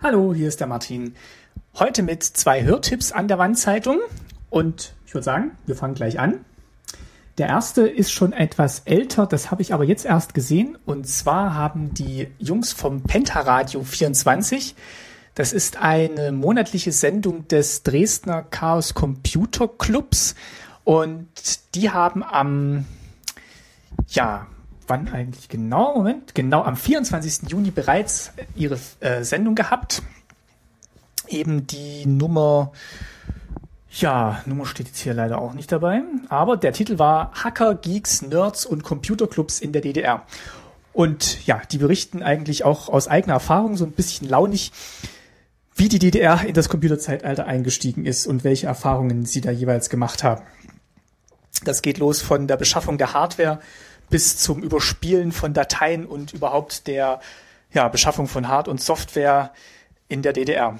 Hallo, 0.00 0.32
hier 0.32 0.46
ist 0.46 0.60
der 0.60 0.68
Martin. 0.68 1.16
Heute 1.76 2.04
mit 2.04 2.22
zwei 2.22 2.62
Hörtipps 2.62 3.10
an 3.10 3.26
der 3.26 3.38
Wandzeitung 3.38 3.98
und 4.48 4.94
ich 5.04 5.12
würde 5.12 5.24
sagen, 5.24 5.50
wir 5.66 5.74
fangen 5.74 5.94
gleich 5.94 6.20
an. 6.20 6.44
Der 7.36 7.48
erste 7.48 7.88
ist 7.88 8.12
schon 8.12 8.32
etwas 8.32 8.82
älter, 8.84 9.26
das 9.26 9.50
habe 9.50 9.60
ich 9.60 9.74
aber 9.74 9.82
jetzt 9.82 10.04
erst 10.04 10.34
gesehen 10.34 10.78
und 10.86 11.08
zwar 11.08 11.56
haben 11.56 11.94
die 11.94 12.28
Jungs 12.38 12.72
vom 12.72 13.02
Pentaradio 13.02 13.82
24, 13.82 14.76
das 15.34 15.52
ist 15.52 15.78
eine 15.78 16.30
monatliche 16.30 16.92
Sendung 16.92 17.48
des 17.48 17.82
Dresdner 17.82 18.44
Chaos 18.44 18.94
Computer 18.94 19.66
Clubs 19.66 20.36
und 20.84 21.26
die 21.74 21.90
haben 21.90 22.22
am 22.22 22.84
ja, 24.06 24.46
wann 24.88 25.08
eigentlich 25.08 25.48
genau? 25.48 25.96
Moment, 25.96 26.34
genau 26.34 26.62
am 26.62 26.76
24. 26.76 27.50
Juni 27.50 27.70
bereits 27.70 28.32
ihre 28.56 28.78
äh, 29.00 29.22
Sendung 29.22 29.54
gehabt. 29.54 30.02
Eben 31.28 31.66
die 31.66 32.06
Nummer, 32.06 32.72
ja, 33.90 34.42
Nummer 34.46 34.66
steht 34.66 34.88
jetzt 34.88 35.00
hier 35.00 35.14
leider 35.14 35.40
auch 35.40 35.52
nicht 35.52 35.70
dabei, 35.70 36.02
aber 36.28 36.56
der 36.56 36.72
Titel 36.72 36.98
war 36.98 37.32
Hacker, 37.34 37.74
Geeks, 37.74 38.22
Nerds 38.22 38.64
und 38.64 38.82
Computerclubs 38.82 39.60
in 39.60 39.72
der 39.72 39.82
DDR. 39.82 40.24
Und 40.92 41.46
ja, 41.46 41.60
die 41.70 41.78
berichten 41.78 42.22
eigentlich 42.22 42.64
auch 42.64 42.88
aus 42.88 43.08
eigener 43.08 43.34
Erfahrung 43.34 43.76
so 43.76 43.84
ein 43.84 43.92
bisschen 43.92 44.28
launig, 44.28 44.72
wie 45.76 45.88
die 45.88 46.00
DDR 46.00 46.44
in 46.44 46.54
das 46.54 46.68
Computerzeitalter 46.68 47.46
eingestiegen 47.46 48.04
ist 48.04 48.26
und 48.26 48.42
welche 48.42 48.66
Erfahrungen 48.66 49.24
sie 49.24 49.40
da 49.40 49.50
jeweils 49.50 49.90
gemacht 49.90 50.24
haben. 50.24 50.42
Das 51.64 51.82
geht 51.82 51.98
los 51.98 52.20
von 52.20 52.48
der 52.48 52.56
Beschaffung 52.56 52.98
der 52.98 53.12
Hardware 53.12 53.60
bis 54.10 54.38
zum 54.38 54.62
Überspielen 54.62 55.32
von 55.32 55.52
Dateien 55.52 56.06
und 56.06 56.32
überhaupt 56.32 56.86
der 56.86 57.20
ja, 57.72 57.88
Beschaffung 57.88 58.28
von 58.28 58.48
Hard- 58.48 58.68
und 58.68 58.80
Software 58.80 59.52
in 60.08 60.22
der 60.22 60.32
DDR. 60.32 60.78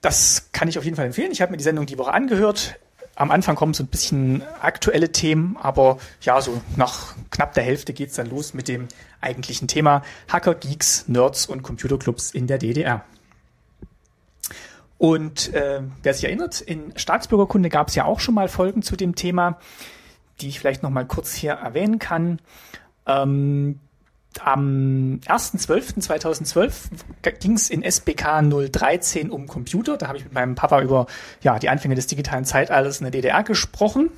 Das 0.00 0.50
kann 0.52 0.68
ich 0.68 0.78
auf 0.78 0.84
jeden 0.84 0.96
Fall 0.96 1.06
empfehlen. 1.06 1.32
Ich 1.32 1.42
habe 1.42 1.50
mir 1.50 1.58
die 1.58 1.64
Sendung 1.64 1.86
die 1.86 1.98
Woche 1.98 2.12
angehört. 2.12 2.78
Am 3.16 3.30
Anfang 3.30 3.56
kommen 3.56 3.74
so 3.74 3.82
ein 3.82 3.88
bisschen 3.88 4.42
aktuelle 4.62 5.12
Themen, 5.12 5.58
aber 5.60 5.98
ja, 6.22 6.40
so 6.40 6.62
nach 6.76 7.14
knapp 7.30 7.52
der 7.52 7.64
Hälfte 7.64 7.92
geht's 7.92 8.14
dann 8.14 8.30
los 8.30 8.54
mit 8.54 8.68
dem 8.68 8.88
eigentlichen 9.20 9.68
Thema 9.68 10.02
Hacker, 10.28 10.54
Geeks, 10.54 11.06
Nerds 11.08 11.46
und 11.46 11.62
Computerclubs 11.62 12.30
in 12.30 12.46
der 12.46 12.56
DDR. 12.56 13.04
Und 14.96 15.52
äh, 15.54 15.82
wer 16.02 16.14
sich 16.14 16.24
erinnert, 16.24 16.60
in 16.60 16.92
Staatsbürgerkunde 16.96 17.68
gab 17.68 17.88
es 17.88 17.94
ja 17.94 18.04
auch 18.04 18.20
schon 18.20 18.34
mal 18.34 18.48
Folgen 18.48 18.82
zu 18.82 18.96
dem 18.96 19.14
Thema 19.14 19.58
die 20.40 20.48
ich 20.48 20.60
vielleicht 20.60 20.82
noch 20.82 20.90
mal 20.90 21.06
kurz 21.06 21.34
hier 21.34 21.52
erwähnen 21.52 21.98
kann. 21.98 22.40
Ähm, 23.06 23.80
am 24.38 25.20
1.12.2012 25.26 26.72
ging 27.40 27.54
es 27.54 27.68
in 27.68 27.82
SBK 27.82 28.42
013 28.70 29.30
um 29.30 29.46
Computer. 29.48 29.96
Da 29.96 30.06
habe 30.06 30.18
ich 30.18 30.24
mit 30.24 30.32
meinem 30.32 30.54
Papa 30.54 30.80
über 30.82 31.06
ja, 31.42 31.58
die 31.58 31.68
Anfänge 31.68 31.96
des 31.96 32.06
digitalen 32.06 32.44
Zeitalters 32.44 33.00
in 33.00 33.04
der 33.04 33.10
DDR 33.10 33.42
gesprochen. 33.42 34.10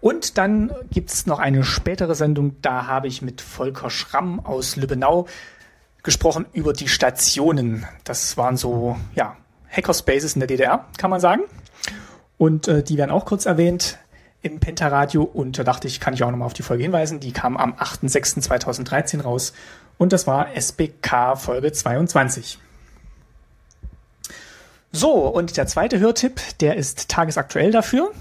Und 0.00 0.38
dann 0.38 0.72
gibt 0.90 1.10
es 1.10 1.26
noch 1.26 1.40
eine 1.40 1.64
spätere 1.64 2.14
Sendung, 2.14 2.56
da 2.62 2.86
habe 2.86 3.08
ich 3.08 3.22
mit 3.22 3.40
Volker 3.40 3.90
Schramm 3.90 4.38
aus 4.44 4.76
Lübbenau 4.76 5.26
gesprochen 6.04 6.46
über 6.52 6.72
die 6.72 6.86
Stationen. 6.86 7.86
Das 8.04 8.36
waren 8.36 8.56
so, 8.56 8.96
ja, 9.16 9.36
Hackerspaces 9.68 10.34
in 10.34 10.40
der 10.40 10.46
DDR, 10.46 10.86
kann 10.96 11.10
man 11.10 11.20
sagen. 11.20 11.42
Und 12.38 12.68
äh, 12.68 12.84
die 12.84 12.98
werden 12.98 13.10
auch 13.10 13.24
kurz 13.24 13.46
erwähnt 13.46 13.98
im 14.46 14.60
Pentaradio 14.60 15.22
und 15.22 15.58
da 15.58 15.64
dachte 15.64 15.88
ich, 15.88 16.00
kann 16.00 16.14
ich 16.14 16.22
auch 16.22 16.30
nochmal 16.30 16.46
auf 16.46 16.54
die 16.54 16.62
Folge 16.62 16.82
hinweisen. 16.82 17.20
Die 17.20 17.32
kam 17.32 17.56
am 17.56 17.74
8.6.2013 17.74 19.22
raus 19.22 19.52
und 19.98 20.12
das 20.12 20.26
war 20.26 20.54
SBK 20.54 21.36
Folge 21.36 21.72
22. 21.72 22.58
So, 24.92 25.12
und 25.12 25.56
der 25.56 25.66
zweite 25.66 25.98
Hörtipp, 25.98 26.40
der 26.60 26.76
ist 26.76 27.08
tagesaktuell 27.08 27.70
dafür. 27.70 28.12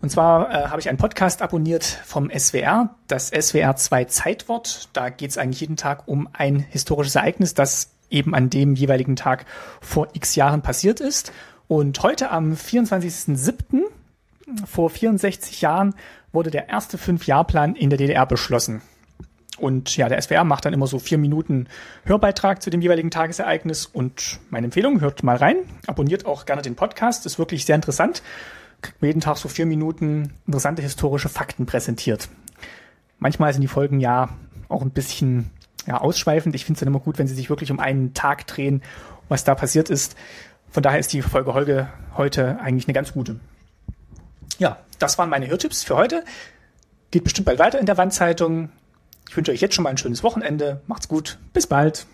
Und 0.00 0.10
zwar 0.10 0.50
äh, 0.50 0.68
habe 0.68 0.80
ich 0.80 0.88
einen 0.88 0.98
Podcast 0.98 1.40
abonniert 1.40 1.84
vom 1.84 2.30
SWR, 2.30 2.94
das 3.06 3.28
SWR 3.28 3.76
2 3.76 4.04
Zeitwort. 4.04 4.88
Da 4.92 5.08
geht 5.08 5.30
es 5.30 5.38
eigentlich 5.38 5.60
jeden 5.60 5.76
Tag 5.76 6.08
um 6.08 6.28
ein 6.32 6.58
historisches 6.58 7.14
Ereignis, 7.14 7.54
das 7.54 7.90
eben 8.10 8.34
an 8.34 8.50
dem 8.50 8.74
jeweiligen 8.74 9.16
Tag 9.16 9.46
vor 9.80 10.08
x 10.12 10.34
Jahren 10.34 10.62
passiert 10.62 11.00
ist. 11.00 11.32
Und 11.68 12.02
heute 12.02 12.30
am 12.30 12.52
24.07 12.52 13.82
vor 14.66 14.90
64 14.90 15.60
Jahren 15.60 15.94
wurde 16.32 16.50
der 16.50 16.68
erste 16.68 16.98
Fünf-Jahr-Plan 16.98 17.76
in 17.76 17.90
der 17.90 17.98
DDR 17.98 18.26
beschlossen. 18.26 18.82
Und 19.58 19.96
ja, 19.96 20.08
der 20.08 20.20
SWR 20.20 20.44
macht 20.44 20.64
dann 20.64 20.72
immer 20.72 20.88
so 20.88 20.98
vier 20.98 21.18
Minuten 21.18 21.68
Hörbeitrag 22.04 22.60
zu 22.60 22.70
dem 22.70 22.80
jeweiligen 22.80 23.10
Tagesereignis. 23.10 23.86
Und 23.86 24.40
meine 24.50 24.66
Empfehlung, 24.66 25.00
hört 25.00 25.22
mal 25.22 25.36
rein, 25.36 25.56
abonniert 25.86 26.26
auch 26.26 26.44
gerne 26.44 26.62
den 26.62 26.74
Podcast, 26.74 27.24
ist 27.24 27.38
wirklich 27.38 27.64
sehr 27.64 27.76
interessant. 27.76 28.22
Kriegt 28.82 29.00
man 29.00 29.08
jeden 29.08 29.20
Tag 29.20 29.36
so 29.36 29.48
vier 29.48 29.66
Minuten 29.66 30.32
interessante 30.46 30.82
historische 30.82 31.28
Fakten 31.28 31.66
präsentiert. 31.66 32.28
Manchmal 33.18 33.52
sind 33.52 33.62
die 33.62 33.68
Folgen 33.68 34.00
ja 34.00 34.30
auch 34.68 34.82
ein 34.82 34.90
bisschen 34.90 35.50
ja, 35.86 35.98
ausschweifend. 36.00 36.54
Ich 36.54 36.64
finde 36.64 36.78
es 36.78 36.80
dann 36.80 36.88
immer 36.88 37.00
gut, 37.00 37.18
wenn 37.18 37.28
sie 37.28 37.34
sich 37.34 37.48
wirklich 37.48 37.70
um 37.70 37.78
einen 37.78 38.12
Tag 38.12 38.46
drehen, 38.48 38.82
was 39.28 39.44
da 39.44 39.54
passiert 39.54 39.88
ist. 39.88 40.16
Von 40.68 40.82
daher 40.82 40.98
ist 40.98 41.12
die 41.12 41.22
Folge 41.22 41.88
heute 42.16 42.58
eigentlich 42.60 42.88
eine 42.88 42.94
ganz 42.94 43.12
gute. 43.12 43.38
Ja, 44.58 44.78
das 44.98 45.18
waren 45.18 45.30
meine 45.30 45.48
Hörtipps 45.48 45.82
für 45.84 45.96
heute. 45.96 46.24
Geht 47.10 47.24
bestimmt 47.24 47.46
bald 47.46 47.58
weiter 47.58 47.78
in 47.78 47.86
der 47.86 47.96
Wandzeitung. 47.96 48.70
Ich 49.28 49.36
wünsche 49.36 49.52
euch 49.52 49.60
jetzt 49.60 49.74
schon 49.74 49.84
mal 49.84 49.90
ein 49.90 49.98
schönes 49.98 50.22
Wochenende. 50.22 50.80
Macht's 50.86 51.08
gut. 51.08 51.38
Bis 51.52 51.66
bald. 51.66 52.06